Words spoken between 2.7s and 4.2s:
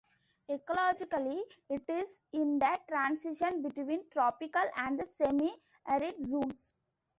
transition between